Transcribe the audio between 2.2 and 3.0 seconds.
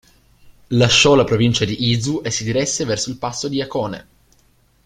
e si diresse